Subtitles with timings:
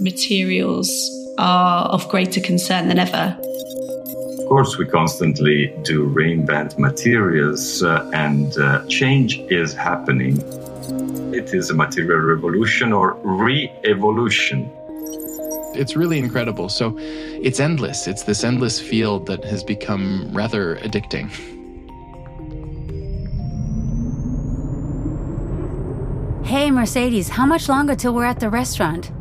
[0.00, 0.90] materials
[1.38, 3.36] are of greater concern than ever?
[4.38, 10.38] Of course, we constantly do reinvent materials, uh, and uh, change is happening.
[11.32, 14.70] It is a material revolution or re evolution.
[15.74, 16.68] It's really incredible.
[16.68, 18.08] So it's endless.
[18.08, 21.30] It's this endless field that has become rather addicting.
[26.44, 29.12] Hey, Mercedes, how much longer till we're at the restaurant?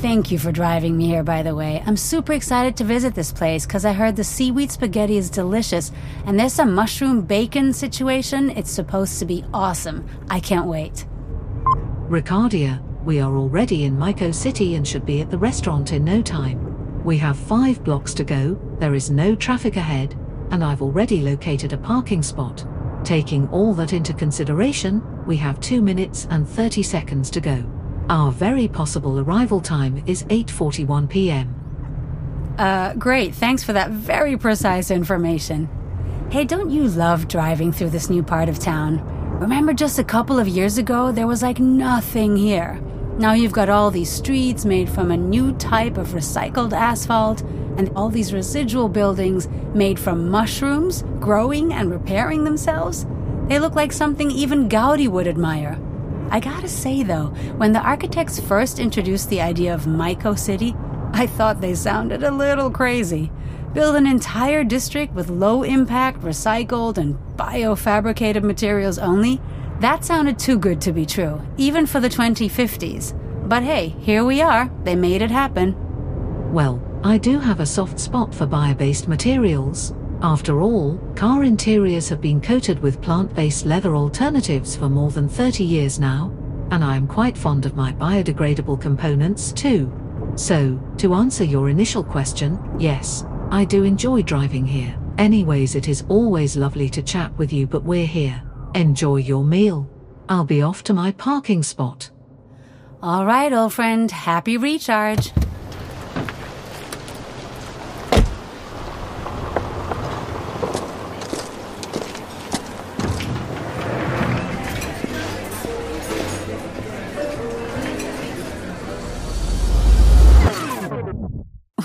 [0.00, 1.82] Thank you for driving me here, by the way.
[1.84, 5.90] I'm super excited to visit this place because I heard the seaweed spaghetti is delicious
[6.24, 8.50] and there's some mushroom bacon situation.
[8.50, 10.06] It's supposed to be awesome.
[10.30, 11.04] I can't wait.
[12.08, 16.22] Ricardia, we are already in Myco City and should be at the restaurant in no
[16.22, 17.02] time.
[17.02, 20.14] We have five blocks to go, there is no traffic ahead,
[20.52, 22.64] and I've already located a parking spot.
[23.02, 27.77] Taking all that into consideration, we have 2 minutes and 30 seconds to go.
[28.10, 31.54] Our very possible arrival time is 8:41 p.m.
[32.58, 33.34] Uh, great.
[33.34, 35.68] Thanks for that very precise information.
[36.30, 39.02] Hey, don't you love driving through this new part of town?
[39.38, 42.80] Remember just a couple of years ago, there was like nothing here.
[43.18, 47.42] Now you've got all these streets made from a new type of recycled asphalt,
[47.76, 53.06] and all these residual buildings made from mushrooms growing and repairing themselves.
[53.48, 55.78] They look like something even Gaudi would admire.
[56.30, 60.74] I gotta say though, when the architects first introduced the idea of Myco City,
[61.12, 63.30] I thought they sounded a little crazy.
[63.72, 69.40] Build an entire district with low impact, recycled, and biofabricated materials only?
[69.80, 73.14] That sounded too good to be true, even for the 2050s.
[73.48, 74.70] But hey, here we are.
[74.84, 75.74] They made it happen.
[76.52, 79.92] Well, I do have a soft spot for bio based materials.
[80.20, 85.28] After all, car interiors have been coated with plant based leather alternatives for more than
[85.28, 86.32] 30 years now,
[86.72, 89.92] and I am quite fond of my biodegradable components too.
[90.34, 94.98] So, to answer your initial question, yes, I do enjoy driving here.
[95.18, 98.42] Anyways, it is always lovely to chat with you, but we're here.
[98.74, 99.88] Enjoy your meal.
[100.28, 102.10] I'll be off to my parking spot.
[103.00, 105.32] All right, old friend, happy recharge.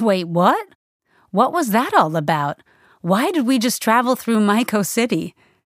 [0.04, 0.68] Wait, what?
[1.32, 2.62] What was that all about?
[3.00, 5.34] Why did we just travel through Myco City?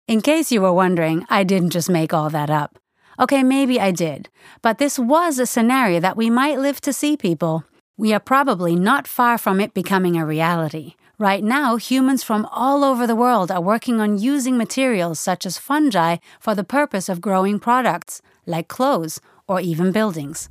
[0.08, 2.78] In case you were wondering, I didn't just make all that up.
[3.20, 4.30] Okay, maybe I did,
[4.62, 7.64] but this was a scenario that we might live to see, people.
[7.98, 10.94] We are probably not far from it becoming a reality.
[11.18, 15.58] Right now, humans from all over the world are working on using materials such as
[15.58, 20.48] fungi for the purpose of growing products, like clothes or even buildings.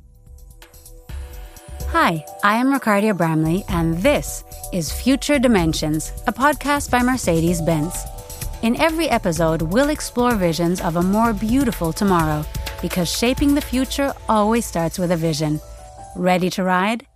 [1.96, 7.94] Hi, I am Ricardia Bramley, and this is Future Dimensions, a podcast by Mercedes Benz.
[8.62, 12.44] In every episode, we'll explore visions of a more beautiful tomorrow,
[12.82, 15.60] because shaping the future always starts with a vision.
[16.16, 17.06] Ready to ride?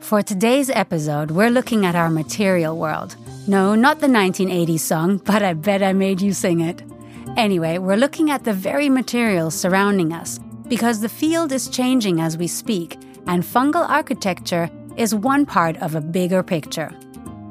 [0.00, 3.14] For today's episode, we're looking at our material world.
[3.46, 6.82] No, not the 1980s song, but I bet I made you sing it.
[7.36, 10.40] Anyway, we're looking at the very materials surrounding us
[10.72, 15.94] because the field is changing as we speak, and fungal architecture is one part of
[15.94, 16.90] a bigger picture.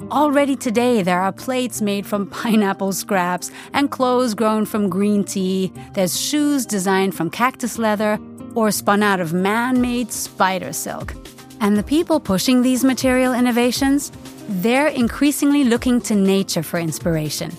[0.09, 5.71] Already today, there are plates made from pineapple scraps and clothes grown from green tea.
[5.93, 8.17] There's shoes designed from cactus leather
[8.55, 11.13] or spun out of man made spider silk.
[11.59, 14.11] And the people pushing these material innovations,
[14.49, 17.51] they're increasingly looking to nature for inspiration.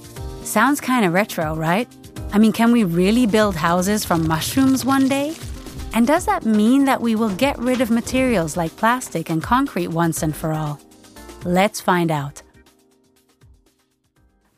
[0.43, 1.87] Sounds kind of retro, right?
[2.33, 5.37] I mean, can we really build houses from mushrooms one day?
[5.95, 9.89] And does that mean that we will get rid of materials like plastic and concrete
[9.89, 10.81] once and for all?
[11.45, 12.43] Let's find out.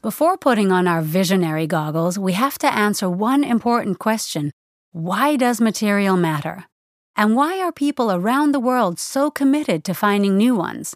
[0.00, 4.52] Before putting on our visionary goggles, we have to answer one important question
[4.92, 6.66] Why does material matter?
[7.16, 10.94] And why are people around the world so committed to finding new ones?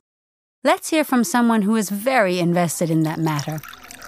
[0.63, 3.61] Let's hear from someone who is very invested in that matter.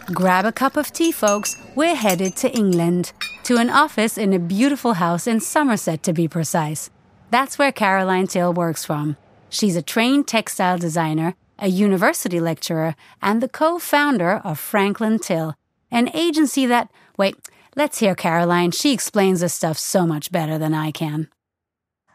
[0.06, 1.56] Grab a cup of tea, folks.
[1.75, 3.12] We're headed to England,
[3.44, 6.91] to an office in a beautiful house in Somerset, to be precise.
[7.31, 9.17] That's where Caroline Till works from.
[9.49, 15.55] She's a trained textile designer, a university lecturer, and the co founder of Franklin Till,
[15.91, 17.37] an agency that, wait,
[17.76, 18.73] let's hear Caroline.
[18.73, 21.29] She explains this stuff so much better than I can.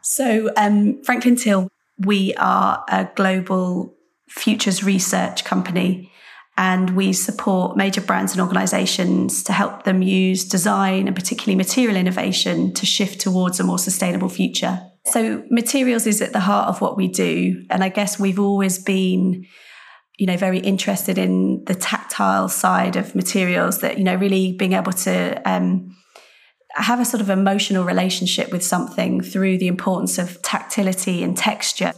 [0.01, 3.93] So, um, Franklin Till, we are a global
[4.27, 6.11] futures research company
[6.57, 11.97] and we support major brands and organizations to help them use design and particularly material
[11.97, 14.81] innovation to shift towards a more sustainable future.
[15.05, 17.65] So, materials is at the heart of what we do.
[17.69, 19.45] And I guess we've always been,
[20.17, 24.73] you know, very interested in the tactile side of materials that, you know, really being
[24.73, 25.95] able to um,
[26.75, 31.93] have a sort of emotional relationship with something through the importance of tactility and texture.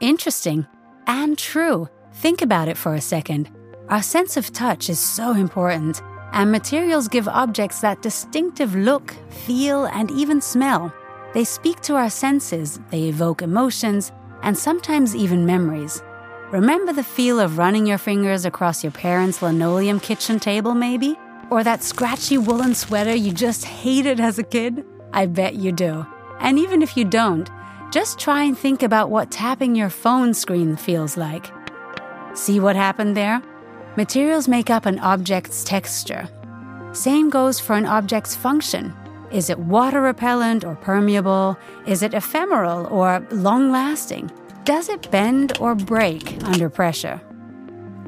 [0.00, 0.66] Interesting
[1.06, 1.88] and true.
[2.14, 3.50] Think about it for a second.
[3.88, 6.02] Our sense of touch is so important,
[6.32, 10.92] and materials give objects that distinctive look, feel, and even smell.
[11.34, 14.10] They speak to our senses, they evoke emotions,
[14.42, 16.02] and sometimes even memories.
[16.50, 21.16] Remember the feel of running your fingers across your parents' linoleum kitchen table, maybe?
[21.50, 24.84] Or that scratchy woolen sweater you just hated as a kid?
[25.12, 26.04] I bet you do.
[26.40, 27.48] And even if you don't,
[27.92, 31.52] just try and think about what tapping your phone screen feels like.
[32.34, 33.42] See what happened there?
[33.96, 36.28] Materials make up an object's texture.
[36.92, 38.94] Same goes for an object's function.
[39.32, 41.56] Is it water repellent or permeable?
[41.86, 44.30] Is it ephemeral or long lasting?
[44.64, 47.22] Does it bend or break under pressure?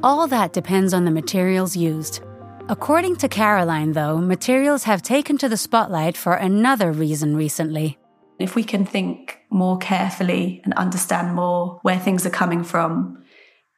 [0.02, 2.20] All that depends on the materials used.
[2.68, 7.96] According to Caroline, though, materials have taken to the spotlight for another reason recently.
[8.38, 13.24] If we can think more carefully and understand more where things are coming from,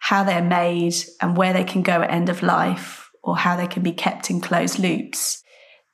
[0.00, 3.69] how they're made, and where they can go at end of life, or how they
[3.69, 5.43] can be kept in closed loops,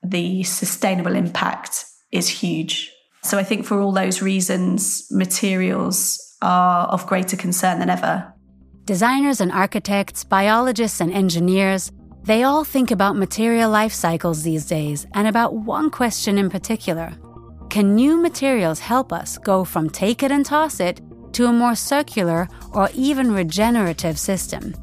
[0.03, 2.93] the sustainable impact is huge.
[3.23, 8.33] So I think for all those reasons, materials are of greater concern than ever.
[8.85, 11.91] Designers and architects, biologists and engineers,
[12.23, 17.13] they all think about material life cycles these days and about one question in particular.
[17.69, 21.01] Can new materials help us go from take it and toss it
[21.33, 24.75] to a more circular or even regenerative system?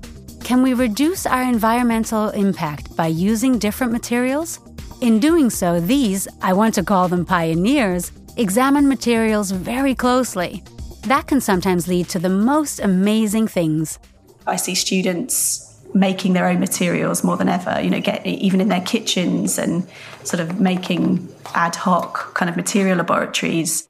[0.44, 4.60] Can we reduce our environmental impact by using different materials?
[5.00, 10.64] In doing so, these, I want to call them pioneers, examine materials very closely.
[11.04, 14.00] That can sometimes lead to the most amazing things.
[14.48, 18.70] I see students making their own materials more than ever, you know, get even in
[18.70, 19.88] their kitchens and
[20.24, 23.88] sort of making ad hoc kind of material laboratories.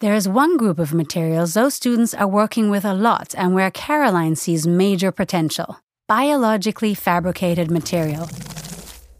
[0.00, 3.70] There is one group of materials those students are working with a lot and where
[3.70, 8.26] Caroline sees major potential biologically fabricated material.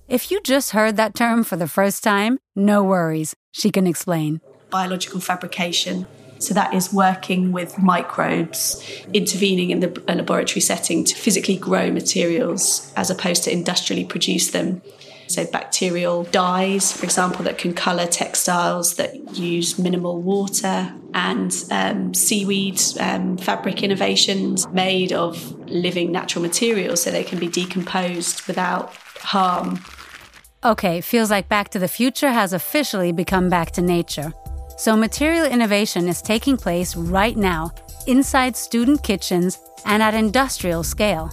[0.09, 4.41] If you just heard that term for the first time, no worries, she can explain.
[4.71, 6.07] Biological fabrication.
[6.39, 12.91] So that is working with microbes, intervening in the laboratory setting to physically grow materials
[12.97, 14.81] as opposed to industrially produce them.
[15.31, 22.15] So, bacterial dyes, for example, that can colour textiles that use minimal water, and um,
[22.15, 28.95] seaweed um, fabric innovations made of living natural materials so they can be decomposed without
[29.19, 29.79] harm
[30.63, 34.31] Okay, feels like Back to the Future has officially become Back to Nature.
[34.77, 37.73] So, material innovation is taking place right now,
[38.07, 41.31] inside student kitchens and at industrial scale.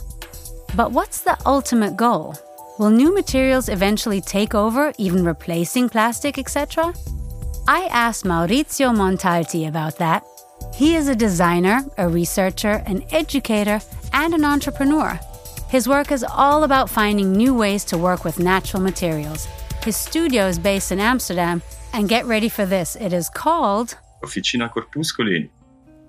[0.77, 2.35] But what's the ultimate goal?
[2.79, 6.93] Will new materials eventually take over, even replacing plastic, etc.?
[7.67, 10.23] I asked Maurizio Montalti about that.
[10.75, 13.79] He is a designer, a researcher, an educator,
[14.13, 15.19] and an entrepreneur.
[15.69, 19.47] His work is all about finding new ways to work with natural materials.
[19.83, 21.63] His studio is based in Amsterdam,
[21.93, 25.49] and get ready for this, it is called Officina Corpuscoli.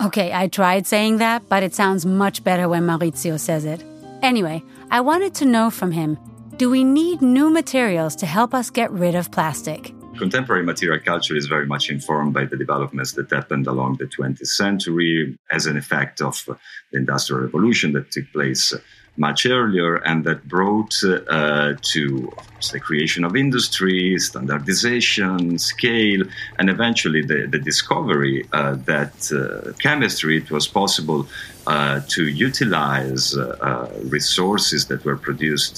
[0.02, 3.82] Okay, I tried saying that, but it sounds much better when Maurizio says it.
[4.22, 6.18] Anyway, I wanted to know from him
[6.58, 9.94] do we need new materials to help us get rid of plastic?
[10.18, 14.44] Contemporary material culture is very much informed by the developments that happened along the 20th
[14.44, 16.58] century as an effect of the
[16.98, 18.74] Industrial Revolution that took place
[19.18, 22.32] much earlier and that brought uh, to
[22.72, 26.22] the creation of industry, standardization, scale,
[26.58, 31.26] and eventually the, the discovery uh, that uh, chemistry, it was possible
[31.66, 35.76] uh, to utilize uh, uh, resources that were produced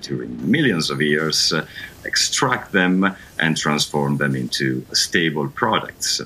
[0.00, 1.52] during millions of years,
[2.04, 6.20] extract them, and transform them into stable products.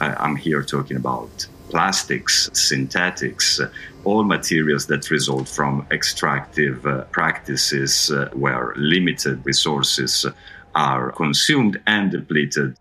[0.00, 3.60] I'm here talking about plastics, synthetics,
[4.08, 10.26] all materials that result from extractive uh, practices uh, where limited resources
[10.74, 12.76] are consumed and depleted.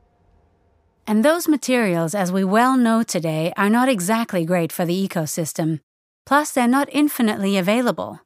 [1.06, 5.80] And those materials, as we well know today, are not exactly great for the ecosystem.
[6.26, 8.20] Plus, they're not infinitely available.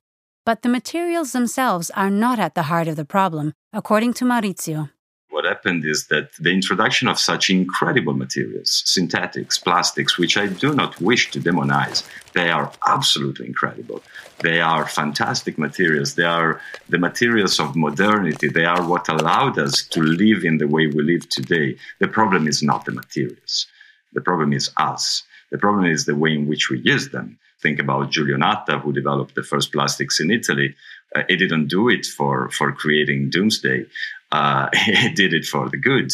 [0.46, 4.90] But the materials themselves are not at the heart of the problem, according to Maurizio
[5.32, 10.74] what happened is that the introduction of such incredible materials, synthetics, plastics, which I do
[10.74, 14.04] not wish to demonize, they are absolutely incredible.
[14.44, 16.16] They are fantastic materials.
[16.16, 18.50] They are the materials of modernity.
[18.50, 21.78] They are what allowed us to live in the way we live today.
[22.00, 23.68] The problem is not the materials.
[24.14, 25.24] The problem is us.
[25.52, 27.40] The problem is the way in which we use them.
[27.62, 30.76] Think about Giulio Natta, who developed the first plastics in Italy.
[31.16, 33.86] Uh, he didn't do it for, for creating doomsday.
[34.32, 36.12] Uh, he did it for the good.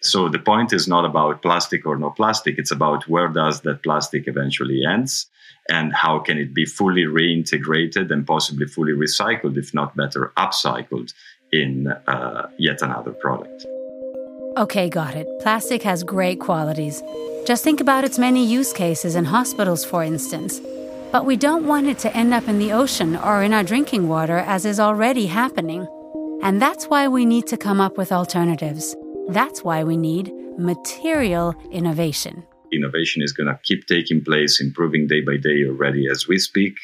[0.00, 2.58] So the point is not about plastic or no plastic.
[2.58, 5.26] It's about where does that plastic eventually ends
[5.68, 11.12] and how can it be fully reintegrated and possibly fully recycled, if not better, upcycled
[11.52, 13.66] in uh, yet another product.
[14.56, 15.26] Okay, got it.
[15.40, 17.02] Plastic has great qualities.
[17.46, 20.60] Just think about its many use cases in hospitals, for instance.
[21.10, 24.08] But we don't want it to end up in the ocean or in our drinking
[24.08, 25.86] water as is already happening.
[26.42, 28.94] And that's why we need to come up with alternatives.
[29.28, 32.46] That's why we need material innovation.
[32.72, 36.74] Innovation is going to keep taking place, improving day by day already as we speak.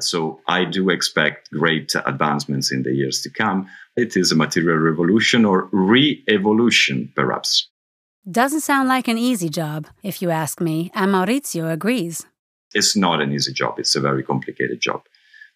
[0.00, 3.68] So I do expect great advancements in the years to come.
[3.96, 7.68] It is a material revolution or re evolution, perhaps.
[8.28, 12.26] Doesn't sound like an easy job, if you ask me, and Maurizio agrees.
[12.74, 15.02] It's not an easy job, it's a very complicated job.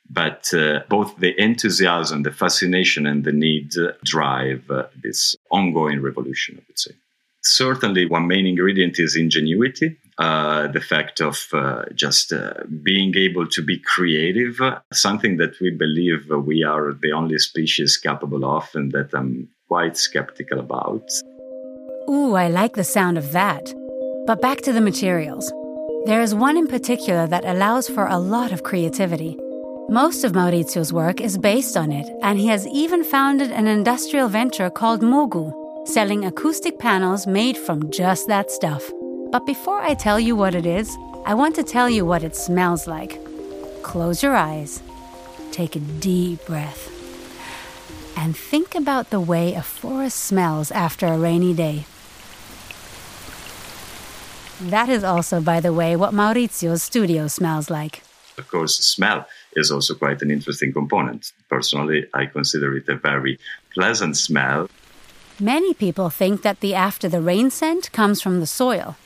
[0.08, 6.02] But uh, both the enthusiasm, the fascination, and the need uh, drive uh, this ongoing
[6.02, 6.92] revolution, I would say.
[7.42, 12.52] Certainly, one main ingredient is ingenuity, uh, the fact of uh, just uh,
[12.82, 14.60] being able to be creative,
[14.92, 19.96] something that we believe we are the only species capable of, and that I'm quite
[19.96, 21.08] skeptical about.
[22.10, 23.72] Ooh, I like the sound of that.
[24.26, 25.50] But back to the materials.
[26.06, 29.36] There is one in particular that allows for a lot of creativity.
[29.90, 34.28] Most of Maurizio's work is based on it, and he has even founded an industrial
[34.28, 35.52] venture called Mogu,
[35.86, 38.90] selling acoustic panels made from just that stuff.
[39.30, 42.34] But before I tell you what it is, I want to tell you what it
[42.34, 43.20] smells like.
[43.82, 44.82] Close your eyes,
[45.52, 46.88] take a deep breath,
[48.16, 51.84] and think about the way a forest smells after a rainy day.
[54.60, 58.02] That is also, by the way, what Maurizio's studio smells like.
[58.36, 59.26] Of course, smell
[59.56, 61.32] is also quite an interesting component.
[61.48, 63.38] Personally, I consider it a very
[63.74, 64.68] pleasant smell.
[65.38, 68.96] Many people think that the after the rain scent comes from the soil.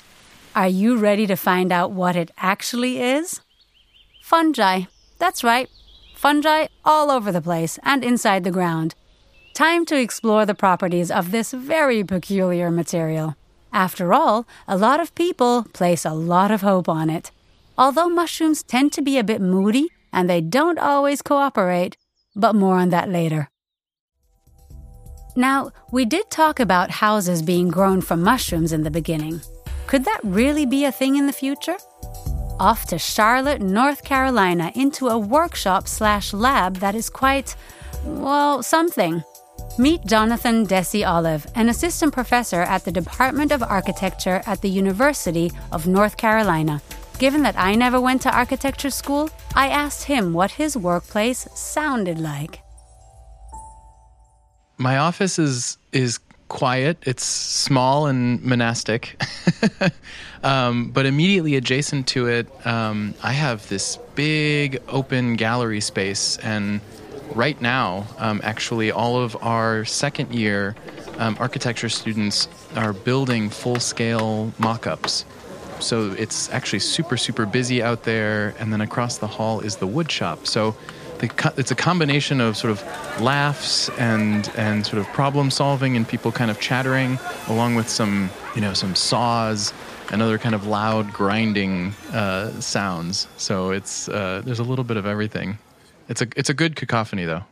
[0.57, 3.41] Are you ready to find out what it actually is?
[4.23, 4.83] Fungi.
[5.19, 5.69] That's right.
[6.17, 8.95] Fungi all over the place and inside the ground.
[9.53, 13.37] Time to explore the properties of this very peculiar material.
[13.75, 17.33] After all, a lot of people place a lot of hope on it.
[17.77, 21.97] Although mushrooms tend to be a bit moody and they don't always cooperate,
[22.37, 23.51] but more on that later.
[25.35, 29.41] Now, we did talk about houses being grown from mushrooms in the beginning.
[29.89, 31.77] Could that really be a thing in the future?
[32.61, 37.57] Off to Charlotte, North Carolina, into a workshop slash lab that is quite,
[38.05, 39.25] well, something.
[39.77, 45.89] Meet Jonathan Dessi-Olive, an assistant professor at the Department of Architecture at the University of
[45.89, 46.81] North Carolina.
[47.19, 52.21] Given that I never went to architecture school, I asked him what his workplace sounded
[52.21, 52.61] like.
[54.79, 56.99] My office is is quiet.
[57.03, 59.21] It's small and monastic,
[60.45, 66.81] um, but immediately adjacent to it, um, I have this big open gallery space and
[67.35, 70.75] right now, um, actually, all of our second year
[71.19, 75.25] um, architecture students are building full scale mock ups.
[75.81, 78.55] So it's actually super, super busy out there.
[78.59, 80.47] And then across the hall is the wood shop.
[80.47, 80.75] So
[81.19, 86.07] the, it's a combination of sort of laughs and, and sort of problem solving and
[86.09, 89.73] people kind of chattering, along with some, you know, some saws
[90.11, 93.27] and other kind of loud grinding uh, sounds.
[93.37, 95.59] So it's uh, there's a little bit of everything.
[96.09, 97.45] It's a it's a good cacophony though.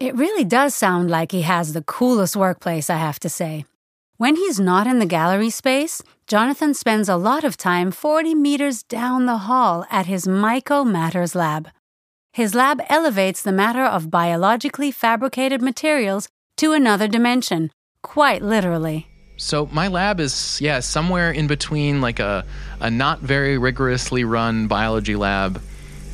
[0.00, 3.64] It really does sound like he has the coolest workplace, I have to say.
[4.16, 8.82] When he's not in the gallery space, Jonathan spends a lot of time 40 meters
[8.82, 11.68] down the hall at his Myco Matters lab.
[12.32, 17.70] His lab elevates the matter of biologically fabricated materials to another dimension,
[18.02, 19.06] quite literally.
[19.36, 22.44] So my lab is yeah somewhere in between like a
[22.80, 25.60] a not very rigorously run biology lab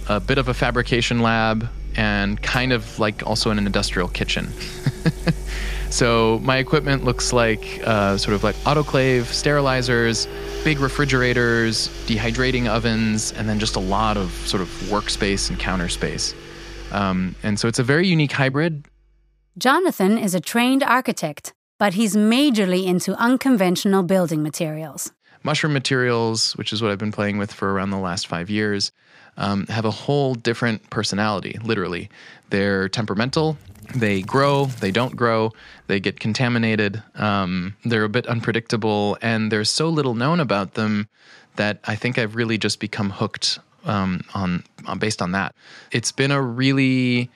[0.09, 4.53] a bit of a fabrication lab, and kind of like also in an industrial kitchen.
[5.91, 10.29] so my equipment looks like uh, sort of like autoclave sterilizers,
[10.65, 15.89] big refrigerators, dehydrating ovens, and then just a lot of sort of workspace and counter
[15.89, 16.35] space.
[16.93, 18.87] Um, and so it's a very unique hybrid.
[19.59, 25.13] Jonathan is a trained architect, but he's majorly into unconventional building materials.
[25.43, 28.93] mushroom materials, which is what I've been playing with for around the last five years,
[29.39, 32.11] um, have a whole different personality, literally.
[32.51, 33.57] They're temperamental,
[33.95, 35.53] they grow, they don't grow,
[35.87, 41.09] they get contaminated, um, they're a bit unpredictable, and there's so little known about them
[41.57, 45.55] that I think I've really just become hooked um, on, on based on that.
[45.93, 47.31] It's been a really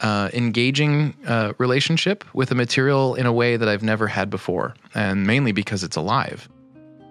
[0.00, 4.74] uh, engaging uh, relationship with a material in a way that I've never had before,
[4.94, 6.48] and mainly because it's alive.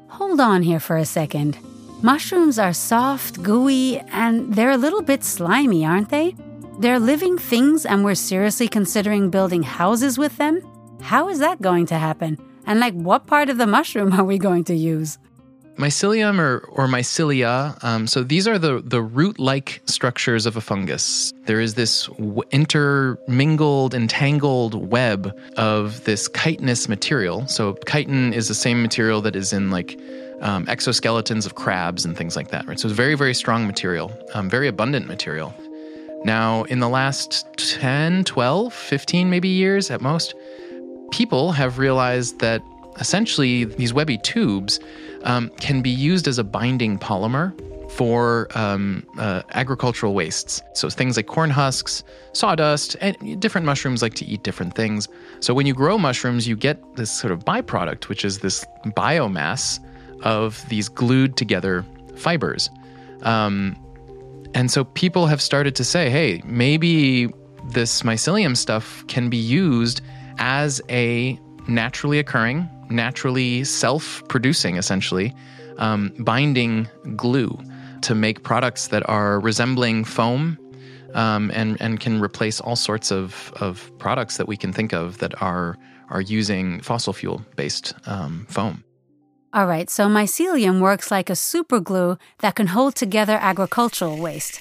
[0.10, 1.58] Hold on here for a second.
[2.02, 6.36] Mushrooms are soft, gooey, and they're a little bit slimy, aren't they?
[6.80, 10.62] They're living things, and we're seriously considering building houses with them?
[11.02, 12.38] How is that going to happen?
[12.68, 15.18] And, like, what part of the mushroom are we going to use?
[15.78, 17.82] mycelium or, or mycelia.
[17.84, 21.34] Um, so these are the, the root like structures of a fungus.
[21.46, 27.48] There is this w- intermingled, entangled web of this chitinous material.
[27.48, 30.00] So chitin is the same material that is in like
[30.42, 32.80] um, exoskeletons of crabs and things like that, right?
[32.80, 35.54] So it's very, very strong material, um, very abundant material.
[36.24, 40.34] Now, in the last 10, 12, 15 maybe years at most,
[41.12, 42.62] people have realized that
[43.00, 44.80] essentially these webby tubes
[45.24, 47.54] um, can be used as a binding polymer
[47.92, 50.62] for um, uh, agricultural wastes.
[50.74, 55.08] So things like corn husks, sawdust, and different mushrooms like to eat different things.
[55.39, 59.80] So when you grow mushrooms, you get this sort of byproduct, which is this biomass
[60.25, 62.70] of these glued together fibers.
[63.22, 63.75] Um,
[64.53, 67.29] and so people have started to say, hey, maybe
[67.70, 70.01] this mycelium stuff can be used
[70.38, 75.34] as a naturally occurring naturally self producing, essentially,
[75.77, 77.58] um, binding glue
[78.01, 80.58] to make products that are resembling foam
[81.13, 85.17] um, and, and can replace all sorts of, of products that we can think of
[85.20, 85.77] that are,
[86.10, 88.84] are using fossil fuel based um, foam.
[89.56, 94.60] All right, so mycelium works like a super glue that can hold together agricultural waste.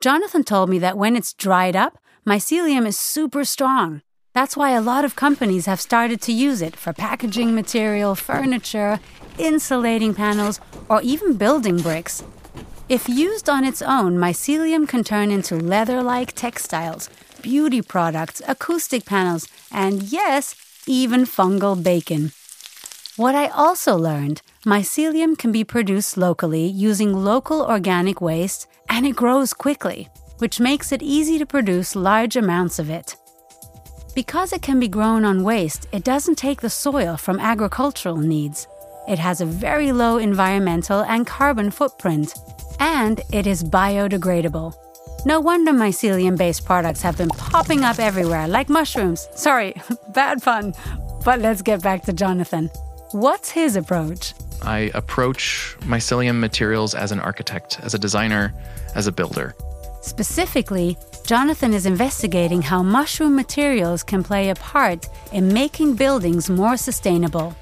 [0.00, 1.96] Jonathan told me that when it's dried up,
[2.26, 4.02] mycelium is super strong.
[4.34, 8.98] That's why a lot of companies have started to use it for packaging material, furniture,
[9.38, 10.58] insulating panels,
[10.88, 12.24] or even building bricks.
[12.88, 17.08] If used on its own, mycelium can turn into leather like textiles,
[17.42, 20.56] beauty products, acoustic panels, and yes,
[20.88, 22.32] even fungal bacon.
[23.16, 29.16] What I also learned mycelium can be produced locally using local organic waste, and it
[29.16, 33.16] grows quickly, which makes it easy to produce large amounts of it.
[34.14, 38.66] Because it can be grown on waste, it doesn't take the soil from agricultural needs.
[39.06, 42.32] It has a very low environmental and carbon footprint,
[42.80, 44.74] and it is biodegradable.
[45.26, 49.28] No wonder mycelium based products have been popping up everywhere, like mushrooms.
[49.34, 49.74] Sorry,
[50.14, 50.72] bad pun.
[51.26, 52.70] But let's get back to Jonathan.
[53.12, 54.32] What's his approach?
[54.62, 58.54] I approach mycelium materials as an architect, as a designer,
[58.94, 59.54] as a builder.
[60.00, 60.96] Specifically,
[61.26, 67.54] Jonathan is investigating how mushroom materials can play a part in making buildings more sustainable.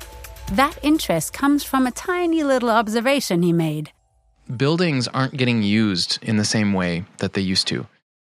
[0.53, 3.91] That interest comes from a tiny little observation he made.
[4.57, 7.89] Buildings aren't getting used in the same way that they used to.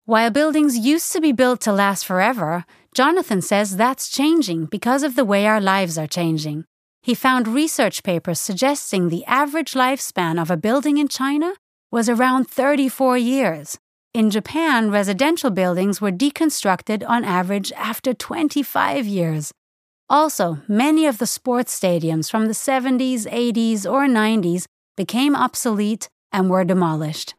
[0.03, 5.15] While buildings used to be built to last forever, Jonathan says that's changing because of
[5.15, 6.65] the way our lives are changing.
[7.05, 11.53] He found research papers suggesting the average lifespan of a building in China
[11.91, 13.77] was around 34 years.
[14.15, 19.51] In Japan, residential buildings were deconstructed on average after 25 years.
[20.09, 24.65] Also, many of the sports stadiums from the 70s, 80s, or 90s
[24.97, 27.35] became obsolete and were demolished.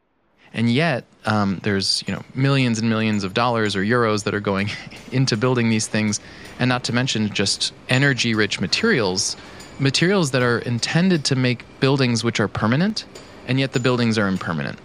[0.54, 4.40] And yet, um, there's you know millions and millions of dollars or euros that are
[4.40, 4.70] going
[5.12, 6.20] into building these things,
[6.58, 9.36] and not to mention just energy-rich materials,
[9.78, 13.04] materials that are intended to make buildings which are permanent,
[13.46, 14.78] and yet the buildings are impermanent.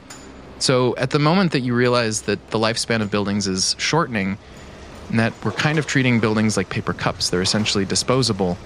[0.60, 4.38] So at the moment that you realize that the lifespan of buildings is shortening,
[5.10, 8.58] and that we're kind of treating buildings like paper cups, they're essentially disposable,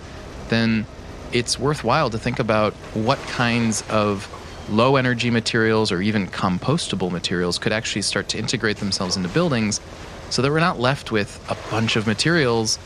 [0.50, 0.86] then
[1.32, 4.28] it's worthwhile to think about what kinds of
[4.70, 9.80] low energy materials or even compostable materials could actually start to integrate themselves into buildings
[10.30, 12.80] so that we're not left with a bunch of materials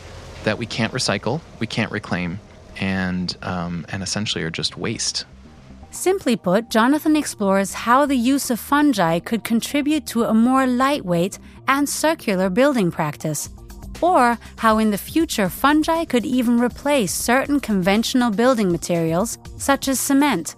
[0.43, 2.39] that we can't recycle, we can't reclaim,
[2.79, 5.25] and, um, and essentially are just waste.
[5.91, 11.39] Simply put, Jonathan explores how the use of fungi could contribute to a more lightweight
[11.67, 13.49] and circular building practice,
[14.01, 19.99] or how in the future fungi could even replace certain conventional building materials, such as
[19.99, 20.55] cement.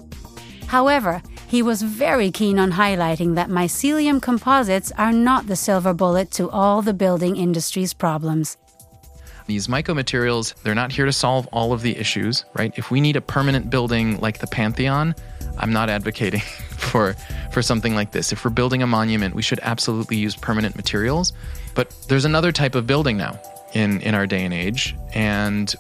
[0.72, 6.32] However, he was very keen on highlighting that mycelium composites are not the silver bullet
[6.32, 8.56] to all the building industry's problems.
[9.48, 12.72] These mycomaterials, they're not here to solve all of the issues, right?
[12.78, 15.14] If we need a permanent building like the Pantheon,
[15.58, 16.40] I'm not advocating
[16.78, 17.16] for
[17.52, 18.32] for something like this.
[18.32, 21.34] If we're building a monument, we should absolutely use permanent materials.
[21.76, 23.38] But there's another type of building now
[23.74, 25.74] in in our day and age, and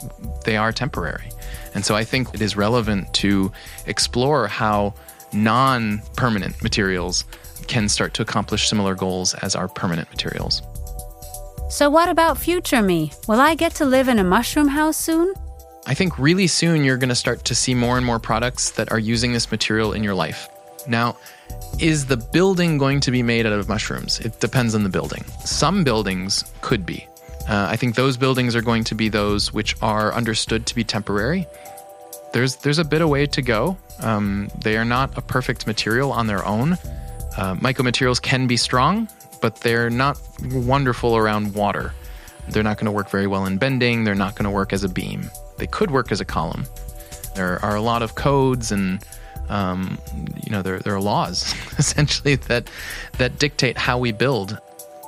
[0.45, 1.29] they are temporary.
[1.73, 3.51] And so I think it is relevant to
[3.85, 4.93] explore how
[5.33, 7.23] non-permanent materials
[7.67, 10.61] can start to accomplish similar goals as our permanent materials.
[11.69, 13.13] So, what about future me?
[13.27, 15.33] Will I get to live in a mushroom house soon?
[15.87, 18.91] I think really soon you're going to start to see more and more products that
[18.91, 20.49] are using this material in your life.
[20.87, 21.17] Now,
[21.79, 24.19] is the building going to be made out of mushrooms?
[24.19, 25.23] It depends on the building.
[25.45, 27.07] Some buildings could be.
[27.49, 30.83] Uh, I think those buildings are going to be those which are understood to be
[30.83, 31.47] temporary.
[32.33, 33.77] There's there's a bit of way to go.
[33.99, 36.73] Um, they are not a perfect material on their own.
[37.37, 39.07] Uh, mycomaterials can be strong,
[39.41, 40.19] but they're not
[40.51, 41.93] wonderful around water.
[42.49, 44.03] They're not going to work very well in bending.
[44.03, 45.29] They're not going to work as a beam.
[45.57, 46.65] They could work as a column.
[47.35, 49.03] There are a lot of codes and
[49.49, 49.97] um,
[50.43, 52.69] you know there, there are laws essentially that
[53.17, 54.57] that dictate how we build.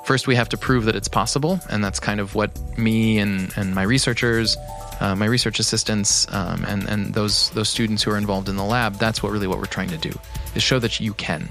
[0.04, 3.50] First, we have to prove that it's possible, and that's kind of what me and,
[3.56, 4.54] and my researchers,
[5.00, 8.64] uh, my research assistants, um, and and those those students who are involved in the
[8.64, 8.96] lab.
[8.96, 10.12] That's what really what we're trying to do
[10.54, 11.48] is show that you can,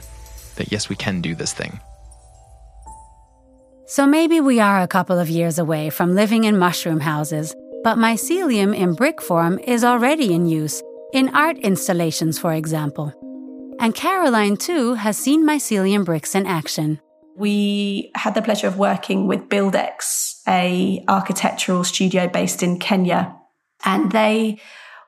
[0.56, 1.80] that yes, we can do this thing.
[3.88, 7.98] So maybe we are a couple of years away from living in mushroom houses, but
[7.98, 13.13] mycelium in brick form is already in use, in art installations, for example.
[13.80, 17.02] And Caroline, too, has seen mycelium bricks in action.
[17.36, 23.36] We had the pleasure of working with BuildX, a architectural studio based in Kenya,
[23.84, 24.60] and they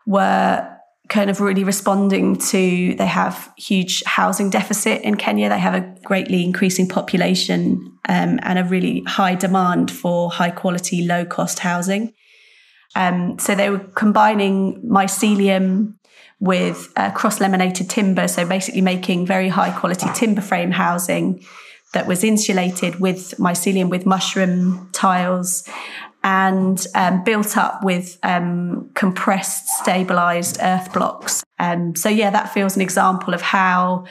[0.05, 0.75] were
[1.07, 5.49] kind of really responding to they have huge housing deficit in Kenya.
[5.49, 11.05] They have a greatly increasing population um, and a really high demand for high quality,
[11.05, 12.13] low cost housing.
[12.95, 15.95] Um, so they were combining mycelium
[16.39, 18.27] with uh, cross laminated timber.
[18.27, 21.43] So basically making very high quality timber frame housing
[21.93, 25.67] that was insulated with mycelium with mushroom tiles
[26.23, 31.43] and um, built up with um, compressed, stabilized earth blocks.
[31.59, 34.05] Um, so, yeah, that feels an example of how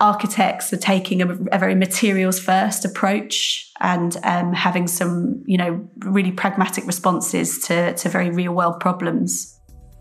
[0.00, 5.88] architects are taking a, a very materials first approach and um, having some, you know,
[5.98, 9.58] really pragmatic responses to, to very real world problems.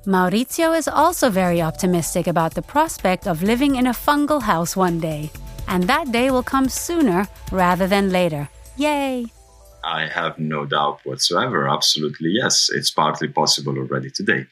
[0.07, 4.99] Maurizio is also very optimistic about the prospect of living in a fungal house one
[4.99, 5.31] day.
[5.67, 8.49] And that day will come sooner rather than later.
[8.77, 9.25] Yay!
[9.83, 11.67] I have no doubt whatsoever.
[11.67, 12.69] Absolutely, yes.
[12.71, 14.45] It's partly possible already today.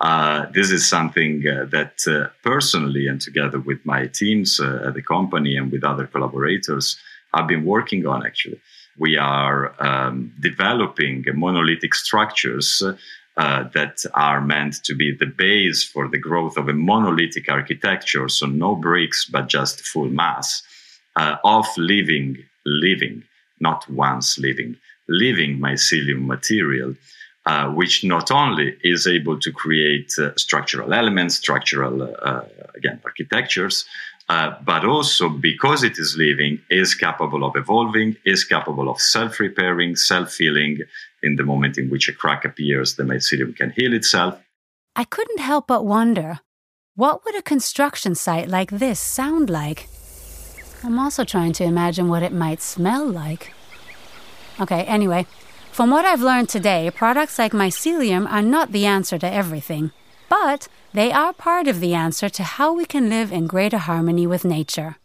[0.00, 4.94] Uh, this is something uh, that uh, personally and together with my teams uh, at
[4.94, 6.98] the company and with other collaborators,
[7.32, 8.60] I've been working on actually.
[8.98, 12.82] We are um, developing monolithic structures
[13.36, 18.28] uh, that are meant to be the base for the growth of a monolithic architecture,
[18.28, 20.62] so no bricks, but just full mass
[21.16, 23.22] uh, of living, living,
[23.60, 24.76] not once living,
[25.08, 26.94] living mycelium material
[27.46, 32.42] uh, which not only is able to create uh, structural elements, structural, uh,
[32.74, 33.84] again, architectures,
[34.26, 39.94] but also because it is living, is capable of evolving, is capable of self repairing,
[39.94, 40.78] self healing.
[41.26, 44.40] In the moment in which a crack appears, the mycelium can heal itself.
[44.94, 46.38] I couldn't help but wonder
[46.94, 49.88] what would a construction site like this sound like?
[50.84, 53.52] I'm also trying to imagine what it might smell like.
[54.60, 55.26] Okay, anyway,
[55.72, 59.90] from what I've learned today, products like mycelium are not the answer to everything,
[60.28, 64.28] but they are part of the answer to how we can live in greater harmony
[64.28, 64.96] with nature.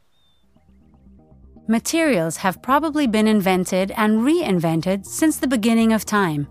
[1.72, 6.46] Materials have probably been invented and reinvented since the beginning of time.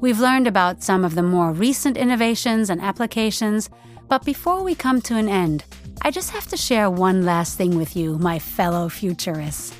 [0.00, 3.70] We've learned about some of the more recent innovations and applications,
[4.08, 5.62] but before we come to an end,
[6.02, 9.70] I just have to share one last thing with you, my fellow futurists.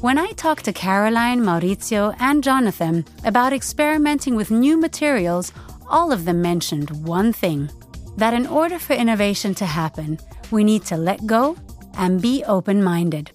[0.00, 5.52] When I talked to Caroline, Maurizio, and Jonathan about experimenting with new materials,
[5.88, 7.68] all of them mentioned one thing
[8.16, 10.20] that in order for innovation to happen,
[10.52, 11.56] we need to let go
[11.98, 13.32] and be open minded.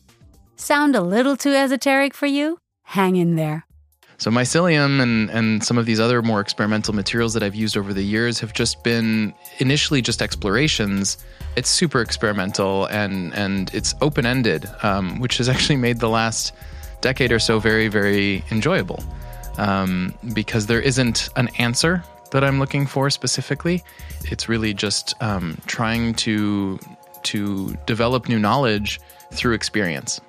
[0.61, 2.59] Sound a little too esoteric for you?
[2.83, 3.65] Hang in there.
[4.19, 7.95] So mycelium and, and some of these other more experimental materials that I've used over
[7.95, 11.17] the years have just been initially just explorations.
[11.55, 16.53] It's super experimental and and it's open ended, um, which has actually made the last
[17.01, 19.03] decade or so very very enjoyable
[19.57, 23.83] um, because there isn't an answer that I'm looking for specifically.
[24.25, 26.77] It's really just um, trying to
[27.23, 30.21] to develop new knowledge through experience.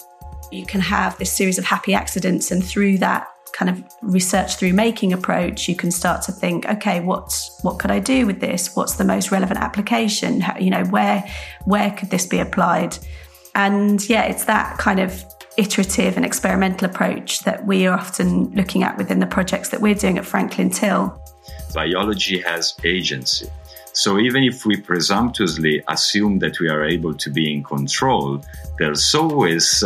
[0.53, 4.73] You can have this series of happy accidents, and through that kind of research through
[4.73, 8.77] making approach, you can start to think, okay, what's what could I do with this?
[8.77, 10.41] What's the most relevant application?
[10.41, 11.25] How, you know, where
[11.65, 12.99] where could this be applied?
[13.55, 15.25] And yeah, it's that kind of
[15.57, 19.95] iterative and experimental approach that we are often looking at within the projects that we're
[19.95, 21.19] doing at Franklin Till.
[21.75, 23.49] Biology has agency.
[23.95, 28.43] So even if we presumptuously assume that we are able to be in control,
[28.79, 29.85] there's always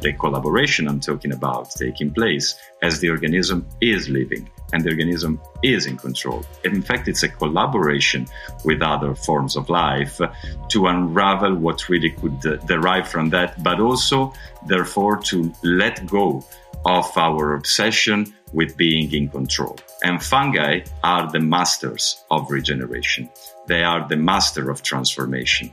[0.00, 5.40] the collaboration I'm talking about taking place as the organism is living and the organism
[5.62, 6.44] is in control.
[6.64, 8.26] In fact, it's a collaboration
[8.64, 10.20] with other forms of life
[10.68, 14.32] to unravel what really could derive from that, but also,
[14.66, 16.44] therefore, to let go
[16.84, 19.76] of our obsession with being in control.
[20.04, 23.28] And fungi are the masters of regeneration.
[23.66, 25.72] They are the master of transformation.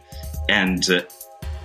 [0.49, 1.01] And uh,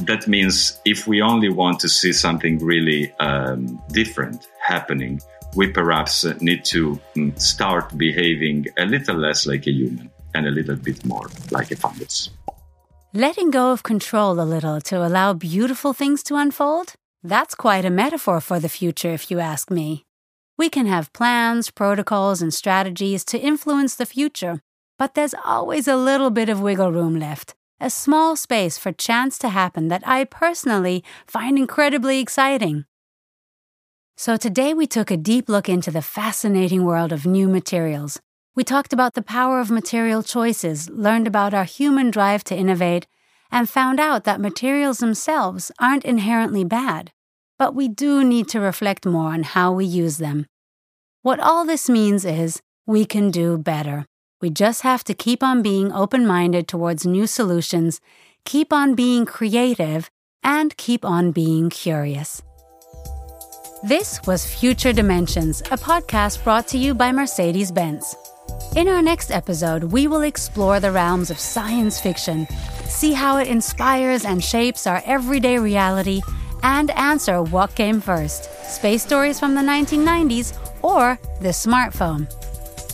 [0.00, 5.20] that means if we only want to see something really um, different happening,
[5.54, 10.50] we perhaps need to mm, start behaving a little less like a human and a
[10.50, 12.30] little bit more like a fungus.
[13.14, 16.94] Letting go of control a little to allow beautiful things to unfold?
[17.22, 20.04] That's quite a metaphor for the future, if you ask me.
[20.56, 24.60] We can have plans, protocols, and strategies to influence the future,
[24.98, 29.38] but there's always a little bit of wiggle room left a small space for chance
[29.38, 32.84] to happen that I personally find incredibly exciting.
[34.16, 38.20] So today we took a deep look into the fascinating world of new materials.
[38.56, 43.06] We talked about the power of material choices, learned about our human drive to innovate,
[43.50, 47.12] and found out that materials themselves aren't inherently bad,
[47.58, 50.46] but we do need to reflect more on how we use them.
[51.22, 54.06] What all this means is we can do better.
[54.40, 58.00] We just have to keep on being open minded towards new solutions,
[58.44, 60.10] keep on being creative,
[60.44, 62.40] and keep on being curious.
[63.82, 68.14] This was Future Dimensions, a podcast brought to you by Mercedes Benz.
[68.76, 72.46] In our next episode, we will explore the realms of science fiction,
[72.84, 76.20] see how it inspires and shapes our everyday reality,
[76.62, 82.32] and answer what came first space stories from the 1990s or the smartphone.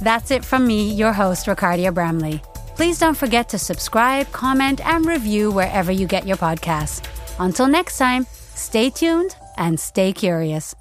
[0.01, 2.43] That's it from me, your host, Ricardia Bramley.
[2.77, 7.07] Please don't forget to subscribe, comment, and review wherever you get your podcasts.
[7.39, 10.75] Until next time, stay tuned and stay curious.